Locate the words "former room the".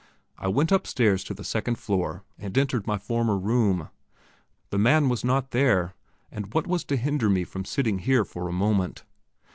2.97-4.79